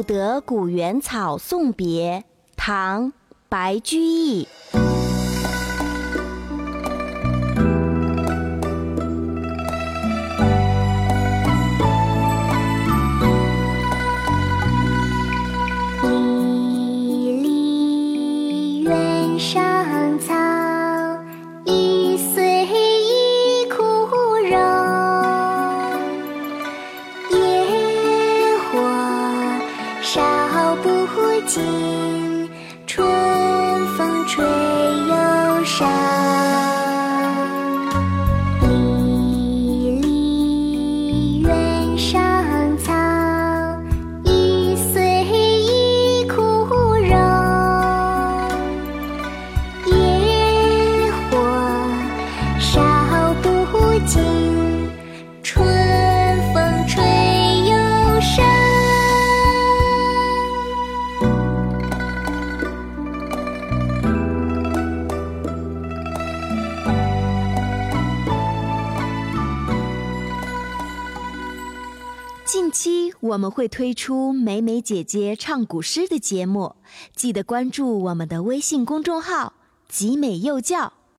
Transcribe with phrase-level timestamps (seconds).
[0.00, 2.24] 不得古原草送别，
[2.56, 3.08] 唐·
[3.50, 4.48] 白居易。
[17.42, 19.69] 离离原上
[30.12, 30.20] 烧
[30.82, 30.90] 不
[31.46, 32.50] 尽，
[32.84, 33.06] 春
[33.96, 35.86] 风吹又生。
[38.60, 42.20] 离离原上
[42.78, 42.92] 草，
[44.24, 46.34] 一岁一枯
[46.96, 47.14] 荣。
[49.86, 49.92] 野
[51.30, 51.38] 火
[52.58, 52.82] 烧
[53.42, 53.46] 不
[54.08, 54.20] 尽，
[72.52, 76.74] 近期我们会推出美美姐姐唱古诗的节目，
[77.14, 79.52] 记得关注我们的微信公众号
[79.88, 80.94] “集美幼教”。